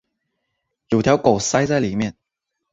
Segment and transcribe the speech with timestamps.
[0.89, 2.15] 有条狗塞在里面